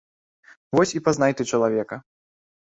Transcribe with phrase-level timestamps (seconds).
[0.77, 2.03] Вось і пазнай ты чалавека.